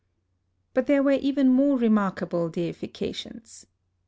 [0.73, 3.67] But there were even more remarkable deifications.